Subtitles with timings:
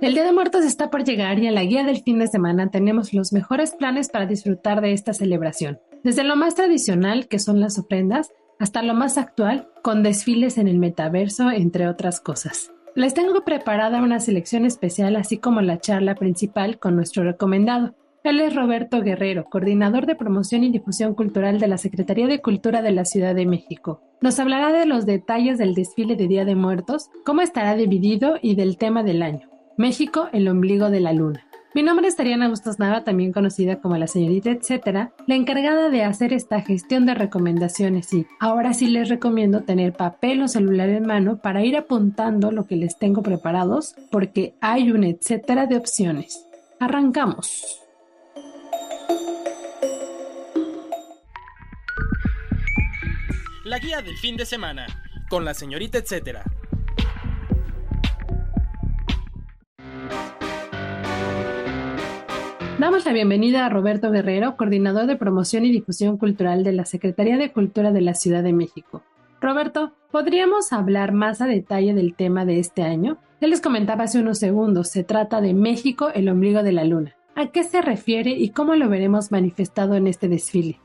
[0.00, 2.70] El Día de Muertos está por llegar y en la guía del fin de semana
[2.70, 5.78] tenemos los mejores planes para disfrutar de esta celebración.
[6.02, 10.68] Desde lo más tradicional, que son las ofrendas, hasta lo más actual, con desfiles en
[10.68, 12.72] el metaverso, entre otras cosas.
[12.94, 17.94] Les tengo preparada una selección especial, así como la charla principal con nuestro recomendado.
[18.24, 22.80] Él es Roberto Guerrero, coordinador de promoción y difusión cultural de la Secretaría de Cultura
[22.80, 24.00] de la Ciudad de México.
[24.22, 28.54] Nos hablará de los detalles del desfile de Día de Muertos, cómo estará dividido y
[28.54, 29.49] del tema del año.
[29.80, 31.42] México, el ombligo de la luna.
[31.72, 36.04] Mi nombre es Tariana Bustos Nava, también conocida como la señorita etcétera, la encargada de
[36.04, 41.06] hacer esta gestión de recomendaciones y ahora sí les recomiendo tener papel o celular en
[41.06, 46.44] mano para ir apuntando lo que les tengo preparados porque hay un etcétera de opciones.
[46.78, 47.80] Arrancamos.
[53.64, 54.86] La guía del fin de semana
[55.30, 56.44] con la señorita etcétera.
[62.80, 67.36] Damos la bienvenida a Roberto Guerrero, coordinador de promoción y difusión cultural de la Secretaría
[67.36, 69.02] de Cultura de la Ciudad de México.
[69.38, 73.18] Roberto, ¿podríamos hablar más a detalle del tema de este año?
[73.42, 77.14] Él les comentaba hace unos segundos, se trata de México, el ombligo de la luna.
[77.34, 80.80] ¿A qué se refiere y cómo lo veremos manifestado en este desfile?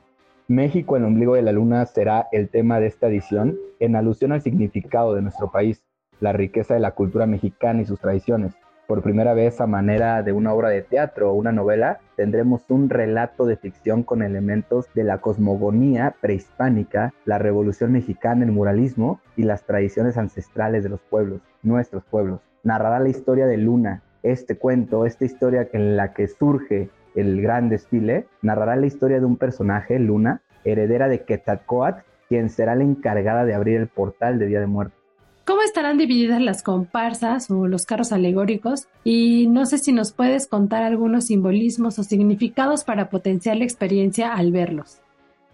[0.49, 4.41] México, el ombligo de la luna será el tema de esta edición en alusión al
[4.41, 5.81] significado de nuestro país,
[6.19, 8.53] la riqueza de la cultura mexicana y sus tradiciones
[8.87, 12.89] por primera vez a manera de una obra de teatro o una novela, tendremos un
[12.89, 19.43] relato de ficción con elementos de la cosmogonía prehispánica, la revolución mexicana, el muralismo y
[19.43, 22.41] las tradiciones ancestrales de los pueblos, nuestros pueblos.
[22.63, 24.03] Narrará la historia de Luna.
[24.23, 29.25] Este cuento, esta historia en la que surge el gran desfile, narrará la historia de
[29.25, 34.47] un personaje, Luna, heredera de Quetzalcoatl, quien será la encargada de abrir el portal de
[34.47, 35.04] Día de Muertos.
[35.45, 38.87] ¿Cómo estarán divididas las comparsas o los carros alegóricos?
[39.03, 44.33] Y no sé si nos puedes contar algunos simbolismos o significados para potenciar la experiencia
[44.33, 45.03] al verlos.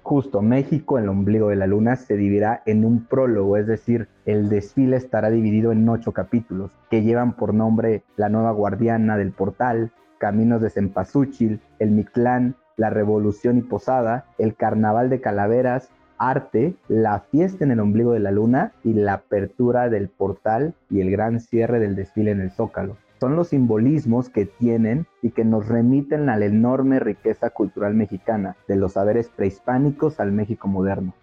[0.01, 4.47] Justo, México, el ombligo de la luna, se dividirá en un prólogo, es decir, el
[4.47, 9.91] desfile estará dividido en ocho capítulos, que llevan por nombre La Nueva Guardiana del Portal,
[10.19, 15.89] Caminos de Cempasúchil, El Mictlán, La Revolución y Posada, El Carnaval de Calaveras,
[16.21, 21.01] arte, la fiesta en el ombligo de la luna y la apertura del portal y
[21.01, 22.97] el gran cierre del desfile en el zócalo.
[23.19, 28.55] Son los simbolismos que tienen y que nos remiten a la enorme riqueza cultural mexicana,
[28.67, 31.13] de los saberes prehispánicos al México moderno.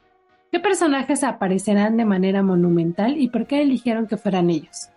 [0.50, 4.90] ¿Qué personajes aparecerán de manera monumental y por qué eligieron que fueran ellos?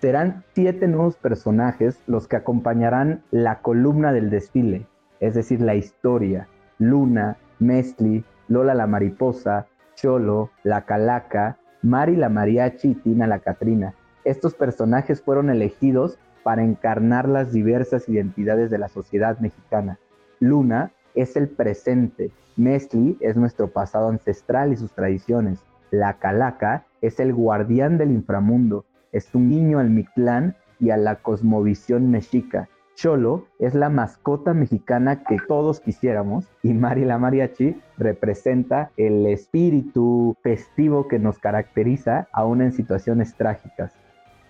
[0.00, 4.86] Serán siete nuevos personajes los que acompañarán la columna del desfile,
[5.20, 6.48] es decir, la historia,
[6.78, 13.94] Luna, Mestli, Lola la mariposa, Cholo, la calaca, Mari la mariachi y Tina la catrina.
[14.24, 19.98] Estos personajes fueron elegidos para encarnar las diversas identidades de la sociedad mexicana.
[20.40, 25.60] Luna es el presente, Mesli es nuestro pasado ancestral y sus tradiciones.
[25.90, 31.16] La calaca es el guardián del inframundo, es un niño al Mictlán y a la
[31.16, 32.68] cosmovisión mexica.
[32.98, 40.36] Cholo es la mascota mexicana que todos quisiéramos y Mari la Mariachi representa el espíritu
[40.42, 43.92] festivo que nos caracteriza aún en situaciones trágicas.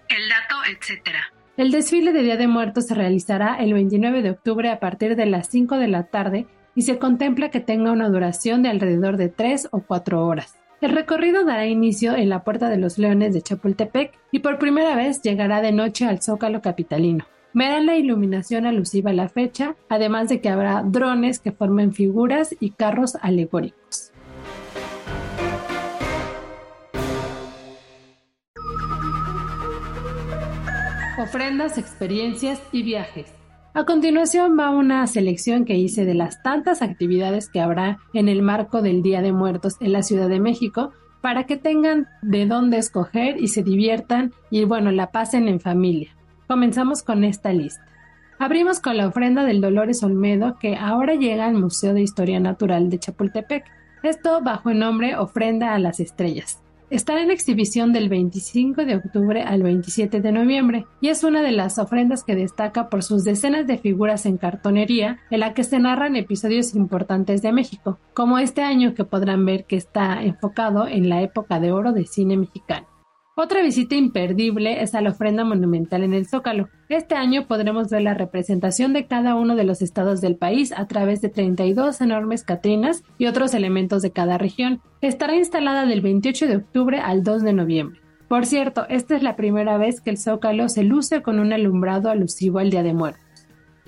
[0.08, 1.18] El dato, etcétera.
[1.58, 5.26] El desfile de Día de Muertos se realizará el 29 de octubre a partir de
[5.26, 9.28] las 5 de la tarde y se contempla que tenga una duración de alrededor de
[9.28, 10.56] 3 o 4 horas.
[10.80, 14.96] El recorrido dará inicio en la Puerta de los Leones de Chapultepec y por primera
[14.96, 17.26] vez llegará de noche al Zócalo Capitalino.
[17.54, 22.54] Verán la iluminación alusiva a la fecha, además de que habrá drones que formen figuras
[22.60, 24.12] y carros alegóricos.
[31.18, 33.34] Ofrendas, experiencias y viajes.
[33.74, 38.42] A continuación va una selección que hice de las tantas actividades que habrá en el
[38.42, 42.78] marco del Día de Muertos en la Ciudad de México para que tengan de dónde
[42.78, 46.17] escoger y se diviertan y bueno, la pasen en familia.
[46.48, 47.84] Comenzamos con esta lista.
[48.38, 52.88] Abrimos con la ofrenda del Dolores Olmedo que ahora llega al Museo de Historia Natural
[52.88, 53.66] de Chapultepec.
[54.02, 56.62] Esto bajo el nombre Ofrenda a las Estrellas.
[56.88, 61.52] estará en exhibición del 25 de octubre al 27 de noviembre y es una de
[61.52, 65.78] las ofrendas que destaca por sus decenas de figuras en cartonería en la que se
[65.78, 71.10] narran episodios importantes de México, como este año que podrán ver que está enfocado en
[71.10, 72.86] la época de oro de cine mexicano.
[73.40, 76.68] Otra visita imperdible es a la ofrenda monumental en el Zócalo.
[76.88, 80.88] Este año podremos ver la representación de cada uno de los estados del país a
[80.88, 84.80] través de 32 enormes catrinas y otros elementos de cada región.
[85.02, 88.00] Estará instalada del 28 de octubre al 2 de noviembre.
[88.26, 92.10] Por cierto, esta es la primera vez que el Zócalo se luce con un alumbrado
[92.10, 93.27] alusivo al Día de Muertos.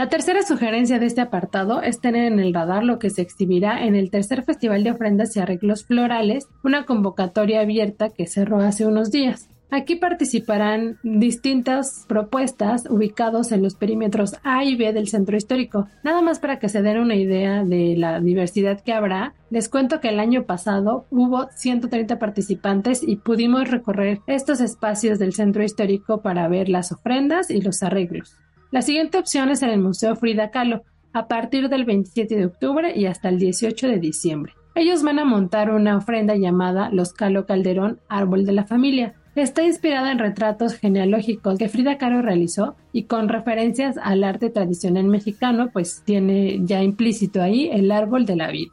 [0.00, 3.85] La tercera sugerencia de este apartado es tener en el radar lo que se exhibirá
[3.85, 8.87] en el tercer Festival de Ofrendas y Arreglos Florales, una convocatoria abierta que cerró hace
[8.87, 9.50] unos días.
[9.70, 15.87] Aquí participarán distintas propuestas ubicados en los perímetros A y B del centro histórico.
[16.02, 20.00] Nada más para que se den una idea de la diversidad que habrá, les cuento
[20.00, 26.23] que el año pasado hubo 130 participantes y pudimos recorrer estos espacios del centro histórico
[26.23, 28.38] para ver las ofrendas y los arreglos.
[28.71, 32.93] La siguiente opción es en el Museo Frida Kahlo, a partir del 27 de octubre
[32.95, 34.53] y hasta el 18 de diciembre.
[34.77, 39.15] Ellos van a montar una ofrenda llamada Los Kahlo Calderón Árbol de la Familia.
[39.35, 45.05] Está inspirada en retratos genealógicos que Frida Kahlo realizó y con referencias al arte tradicional
[45.07, 48.71] mexicano, pues tiene ya implícito ahí el árbol de la vida.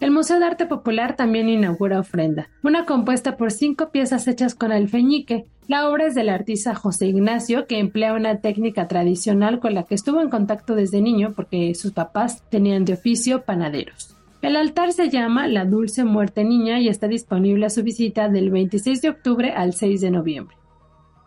[0.00, 4.70] El Museo de Arte Popular también inaugura Ofrenda, una compuesta por cinco piezas hechas con
[4.70, 5.46] alfeñique.
[5.68, 9.96] La obra es del artista José Ignacio, que emplea una técnica tradicional con la que
[9.96, 14.14] estuvo en contacto desde niño porque sus papás tenían de oficio panaderos.
[14.42, 18.50] El altar se llama La Dulce Muerte Niña y está disponible a su visita del
[18.50, 20.56] 26 de octubre al 6 de noviembre.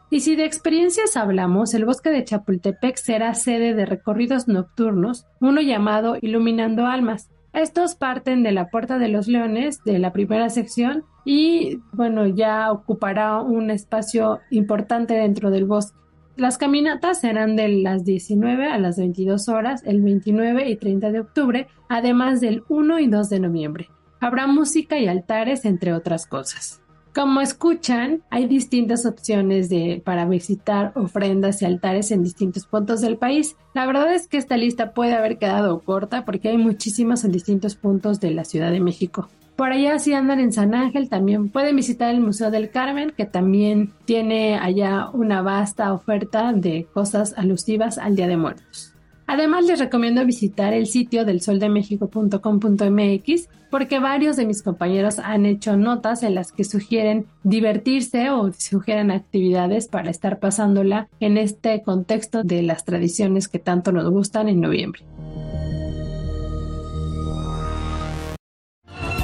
[0.09, 5.59] Y si de experiencias hablamos, el bosque de Chapultepec será sede de recorridos nocturnos, uno
[5.59, 11.03] llamado Iluminando Almas, estos parten de la Puerta de los Leones, de la primera sección,
[11.31, 15.95] y bueno, ya ocupará un espacio importante dentro del bosque.
[16.37, 21.19] Las caminatas serán de las 19 a las 22 horas el 29 y 30 de
[21.19, 23.89] octubre, además del 1 y 2 de noviembre.
[24.19, 26.81] Habrá música y altares, entre otras cosas.
[27.13, 33.17] Como escuchan, hay distintas opciones de, para visitar ofrendas y altares en distintos puntos del
[33.17, 33.55] país.
[33.75, 37.75] La verdad es que esta lista puede haber quedado corta porque hay muchísimas en distintos
[37.75, 39.29] puntos de la Ciudad de México.
[39.59, 43.25] Por allá si andan en San Ángel también pueden visitar el Museo del Carmen que
[43.25, 48.93] también tiene allá una vasta oferta de cosas alusivas al Día de Muertos.
[49.27, 55.75] Además, les recomiendo visitar el sitio del soldemexico.com.mx porque varios de mis compañeros han hecho
[55.75, 62.43] notas en las que sugieren divertirse o sugieren actividades para estar pasándola en este contexto
[62.43, 65.01] de las tradiciones que tanto nos gustan en noviembre.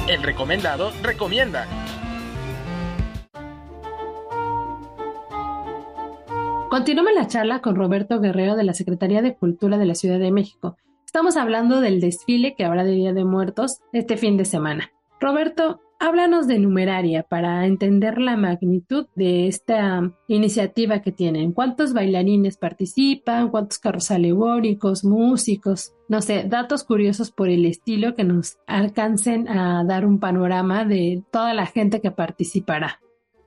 [0.08, 1.66] El recomendado recomienda.
[6.70, 10.30] Continuamos la charla con Roberto Guerrero de la Secretaría de Cultura de la Ciudad de
[10.30, 10.76] México.
[11.04, 14.92] Estamos hablando del desfile que habrá de Día de Muertos este fin de semana.
[15.18, 21.52] Roberto, háblanos de numeraria para entender la magnitud de esta iniciativa que tienen.
[21.52, 23.50] ¿Cuántos bailarines participan?
[23.50, 25.04] ¿Cuántos carros alegóricos?
[25.04, 25.94] ¿Músicos?
[26.08, 31.22] No sé, datos curiosos por el estilo que nos alcancen a dar un panorama de
[31.30, 33.00] toda la gente que participará.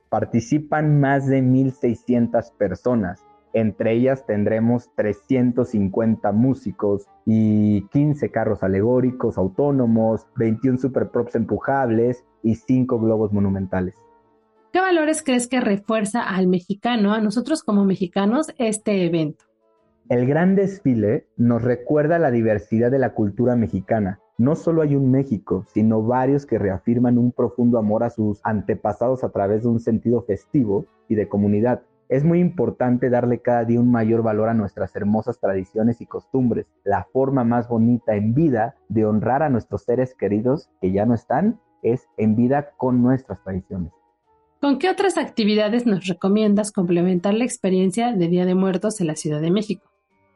[0.08, 3.22] Participan más de 1.600 personas.
[3.52, 12.98] Entre ellas tendremos 350 músicos y 15 carros alegóricos autónomos, 21 superprops empujables y 5
[13.00, 13.94] globos monumentales.
[14.72, 19.44] ¿Qué valores crees que refuerza al mexicano, a nosotros como mexicanos, este evento?
[20.08, 25.10] El gran desfile nos recuerda la diversidad de la cultura mexicana, no solo hay un
[25.10, 29.80] México, sino varios que reafirman un profundo amor a sus antepasados a través de un
[29.80, 31.82] sentido festivo y de comunidad.
[32.08, 36.66] Es muy importante darle cada día un mayor valor a nuestras hermosas tradiciones y costumbres.
[36.84, 41.12] La forma más bonita en vida de honrar a nuestros seres queridos que ya no
[41.12, 43.92] están es en vida con nuestras tradiciones.
[44.60, 49.16] ¿Con qué otras actividades nos recomiendas complementar la experiencia de Día de Muertos en la
[49.16, 49.90] Ciudad de México?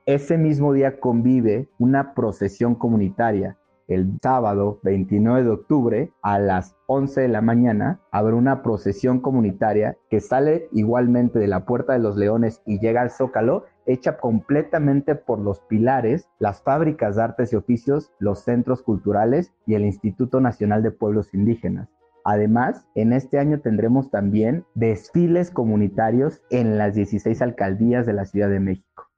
[0.07, 7.23] Ese mismo día convive una procesión comunitaria el sábado 29 de octubre a las 11
[7.23, 12.17] de la mañana habrá una procesión comunitaria que sale igualmente de la Puerta de los
[12.17, 17.57] Leones y llega al Zócalo, hecha completamente por los pilares, las fábricas de artes y
[17.57, 21.89] oficios, los centros culturales y el Instituto Nacional de Pueblos Indígenas.
[22.25, 28.49] Además, en este año tendremos también desfiles comunitarios en las 16 alcaldías de la Ciudad
[28.49, 29.11] de México.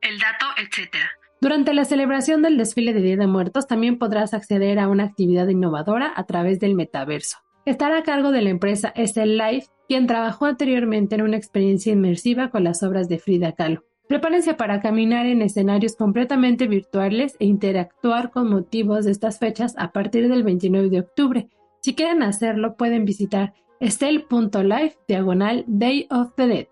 [0.00, 1.10] El dato, etcétera.
[1.40, 5.48] Durante la celebración del desfile de Día de Muertos también podrás acceder a una actividad
[5.48, 7.38] innovadora a través del metaverso.
[7.64, 12.50] estará a cargo de la empresa SL Life, quien trabajó anteriormente en una experiencia inmersiva
[12.50, 13.82] con las obras de Frida Kahlo.
[14.12, 19.90] Prepárense para caminar en escenarios completamente virtuales e interactuar con motivos de estas fechas a
[19.90, 21.48] partir del 29 de octubre.
[21.80, 26.66] Si quieren hacerlo, pueden visitar estel.life diagonal Day of the Dead.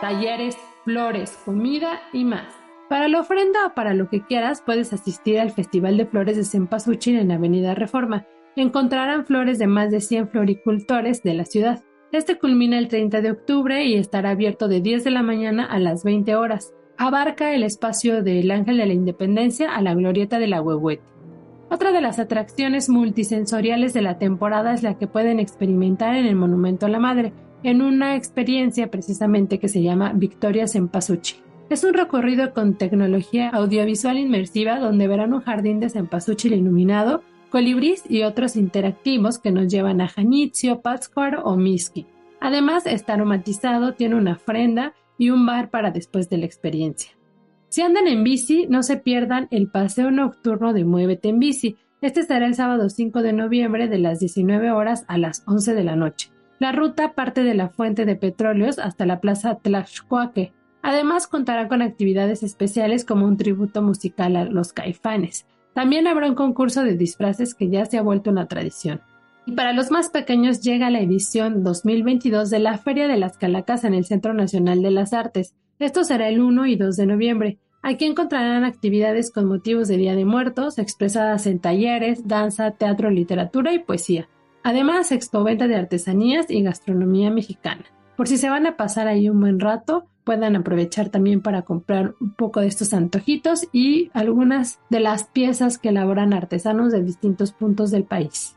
[0.00, 2.67] Talleres, flores, comida y más.
[2.88, 6.44] Para la ofrenda o para lo que quieras, puedes asistir al Festival de Flores de
[6.44, 8.26] Cempasúchil en Avenida Reforma.
[8.56, 11.84] Encontrarán flores de más de 100 floricultores de la ciudad.
[12.12, 15.78] Este culmina el 30 de octubre y estará abierto de 10 de la mañana a
[15.78, 16.72] las 20 horas.
[16.96, 21.04] Abarca el espacio del Ángel de la Independencia a la Glorieta de la Huehuete.
[21.70, 26.36] Otra de las atracciones multisensoriales de la temporada es la que pueden experimentar en el
[26.36, 31.47] Monumento a la Madre, en una experiencia precisamente que se llama Victorias en.
[31.70, 38.04] Es un recorrido con tecnología audiovisual inmersiva donde verán un jardín de cempasúchil iluminado, colibrís
[38.08, 42.06] y otros interactivos que nos llevan a Janitzio, Pátzcuaro o Miski.
[42.40, 47.10] Además, está aromatizado, tiene una ofrenda y un bar para después de la experiencia.
[47.68, 51.76] Si andan en bici, no se pierdan el paseo nocturno de Muévete en Bici.
[52.00, 55.84] Este estará el sábado 5 de noviembre de las 19 horas a las 11 de
[55.84, 56.30] la noche.
[56.60, 61.82] La ruta parte de la fuente de petróleos hasta la plaza Tlaxcuaque, Además contará con
[61.82, 65.46] actividades especiales como un tributo musical a los caifanes.
[65.74, 69.00] También habrá un concurso de disfraces que ya se ha vuelto una tradición.
[69.46, 73.84] Y para los más pequeños llega la edición 2022 de la Feria de las Calacas
[73.84, 75.54] en el Centro Nacional de las Artes.
[75.78, 77.58] Esto será el 1 y 2 de noviembre.
[77.80, 83.72] Aquí encontrarán actividades con motivos de Día de Muertos, expresadas en talleres, danza, teatro, literatura
[83.72, 84.28] y poesía.
[84.64, 87.84] Además, expoventa de artesanías y gastronomía mexicana.
[88.16, 92.14] Por si se van a pasar ahí un buen rato, puedan aprovechar también para comprar
[92.20, 97.52] un poco de estos antojitos y algunas de las piezas que elaboran artesanos de distintos
[97.52, 98.54] puntos del país.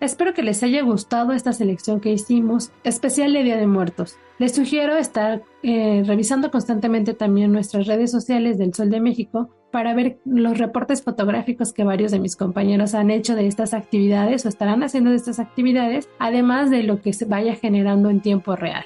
[0.00, 4.18] Espero que les haya gustado esta selección que hicimos, especial de Día de Muertos.
[4.38, 9.94] Les sugiero estar eh, revisando constantemente también nuestras redes sociales del Sol de México para
[9.94, 14.50] ver los reportes fotográficos que varios de mis compañeros han hecho de estas actividades o
[14.50, 18.84] estarán haciendo de estas actividades, además de lo que se vaya generando en tiempo real.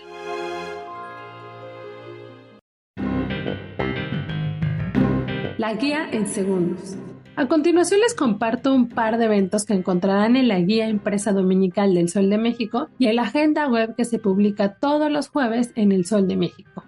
[5.68, 6.96] La guía en segundos.
[7.36, 11.92] A continuación les comparto un par de eventos que encontrarán en la guía impresa dominical
[11.92, 15.72] del Sol de México y en la agenda web que se publica todos los jueves
[15.76, 16.84] en el Sol de México.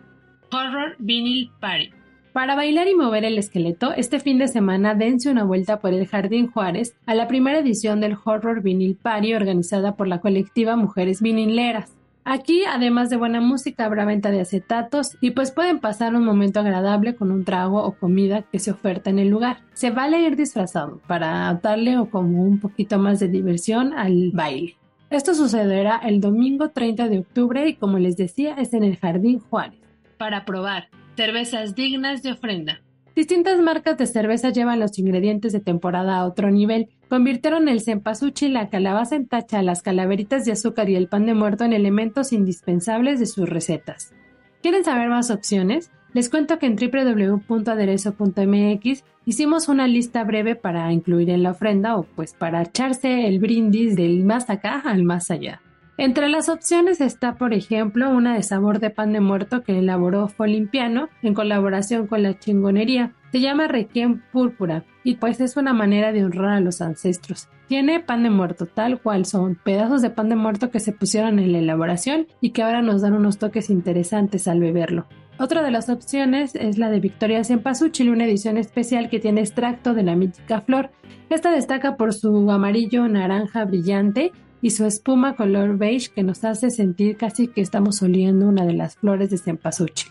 [0.51, 1.91] Horror Vinyl Party.
[2.33, 6.07] Para bailar y mover el esqueleto, este fin de semana dense una vuelta por el
[6.07, 11.21] Jardín Juárez a la primera edición del Horror Vinyl Party organizada por la colectiva Mujeres
[11.21, 12.00] Vinileras.
[12.25, 16.61] Aquí, además de buena música, habrá venta de acetatos y pues pueden pasar un momento
[16.61, 19.59] agradable con un trago o comida que se oferta en el lugar.
[19.73, 24.77] Se vale ir disfrazado para darle o como un poquito más de diversión al baile.
[25.09, 29.41] Esto sucederá el domingo 30 de octubre y como les decía es en el Jardín
[29.41, 29.81] Juárez.
[30.19, 32.81] Para probar, cervezas dignas de ofrenda.
[33.17, 36.89] Distintas marcas de cerveza llevan los ingredientes de temporada a otro nivel.
[37.09, 41.35] Convirtieron el cempasúchil, la calabaza en tacha, las calaveritas de azúcar y el pan de
[41.35, 44.15] muerto en elementos indispensables de sus recetas.
[44.63, 45.91] ¿Quieren saber más opciones?
[46.13, 52.03] Les cuento que en www.aderezo.mx hicimos una lista breve para incluir en la ofrenda o
[52.03, 55.63] pues para echarse el brindis del más acá al más allá.
[56.01, 60.29] Entre las opciones está, por ejemplo, una de sabor de pan de muerto que elaboró
[60.29, 63.13] Folimpiano en colaboración con la chingonería.
[63.33, 67.51] Se llama Requiem Púrpura y pues es una manera de honrar a los ancestros.
[67.69, 71.39] Tiene pan de muerto tal cual son pedazos de pan de muerto que se pusieron
[71.39, 75.07] en la elaboración y que ahora nos dan unos toques interesantes al beberlo.
[75.39, 79.93] Otra de las opciones es la de Victoria Cempasúchil, una edición especial que tiene extracto
[79.93, 80.93] de la mítica flor.
[81.29, 86.71] Esta destaca por su amarillo naranja brillante y su espuma color beige que nos hace
[86.71, 90.11] sentir casi que estamos oliendo una de las flores de cempasúchil.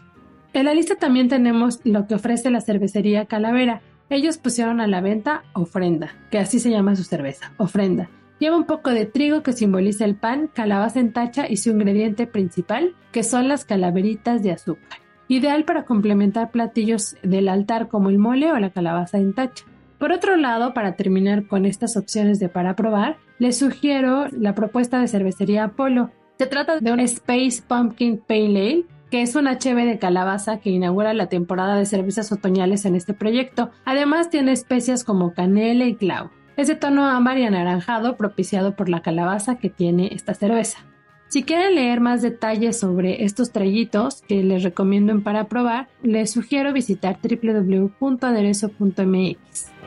[0.54, 3.82] En la lista también tenemos lo que ofrece la cervecería Calavera.
[4.10, 8.10] Ellos pusieron a la venta ofrenda, que así se llama su cerveza, ofrenda.
[8.40, 12.26] Lleva un poco de trigo que simboliza el pan, calabaza en tacha y su ingrediente
[12.26, 15.00] principal, que son las calaveritas de azúcar.
[15.28, 19.66] Ideal para complementar platillos del altar como el mole o la calabaza en tacha.
[20.00, 25.00] Por otro lado, para terminar con estas opciones de para probar, les sugiero la propuesta
[25.00, 26.12] de cervecería Apolo.
[26.38, 30.70] Se trata de un Space Pumpkin Pale Ale, que es un HB de calabaza que
[30.70, 33.72] inaugura la temporada de cervezas otoñales en este proyecto.
[33.86, 36.30] Además tiene especias como canela y clavo.
[36.58, 40.80] Es de tono ámbar y anaranjado propiciado por la calabaza que tiene esta cerveza.
[41.30, 46.74] Si quieren leer más detalles sobre estos trayitos que les recomiendo para probar, les sugiero
[46.74, 49.79] visitar www.aderezo.mx.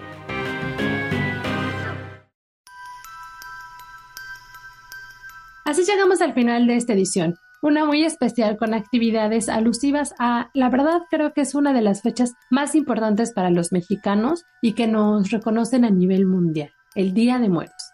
[5.72, 10.68] Así llegamos al final de esta edición, una muy especial con actividades alusivas a, la
[10.68, 14.86] verdad creo que es una de las fechas más importantes para los mexicanos y que
[14.86, 17.91] nos reconocen a nivel mundial, el Día de Muertos.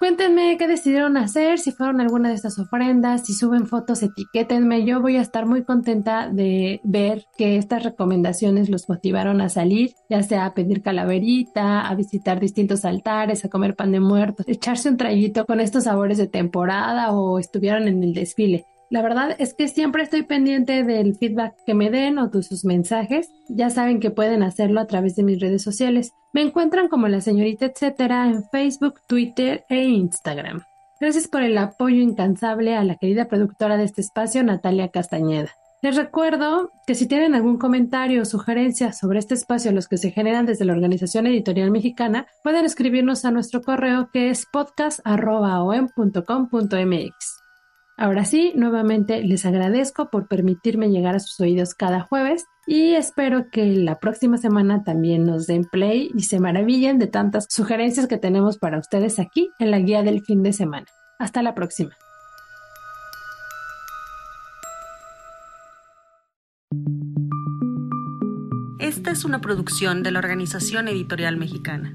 [0.00, 4.84] Cuéntenme qué decidieron hacer, si fueron alguna de estas ofrendas, si suben fotos, etiquétenme.
[4.84, 9.94] Yo voy a estar muy contenta de ver que estas recomendaciones los motivaron a salir,
[10.10, 14.90] ya sea a pedir calaverita, a visitar distintos altares, a comer pan de muertos, echarse
[14.90, 18.66] un traguito con estos sabores de temporada o estuvieron en el desfile.
[18.90, 22.64] La verdad es que siempre estoy pendiente del feedback que me den o de sus
[22.64, 23.30] mensajes.
[23.48, 26.12] Ya saben que pueden hacerlo a través de mis redes sociales.
[26.34, 30.64] Me encuentran como la señorita etcétera en Facebook, Twitter e Instagram.
[31.00, 35.52] Gracias por el apoyo incansable a la querida productora de este espacio, Natalia Castañeda.
[35.80, 40.10] Les recuerdo que si tienen algún comentario o sugerencia sobre este espacio, los que se
[40.10, 47.43] generan desde la Organización Editorial Mexicana, pueden escribirnos a nuestro correo que es podcast.om.com.mx.
[47.96, 53.50] Ahora sí, nuevamente les agradezco por permitirme llegar a sus oídos cada jueves y espero
[53.50, 58.18] que la próxima semana también nos den play y se maravillen de tantas sugerencias que
[58.18, 60.86] tenemos para ustedes aquí en la guía del fin de semana.
[61.20, 61.96] Hasta la próxima.
[68.80, 71.94] Esta es una producción de la Organización Editorial Mexicana.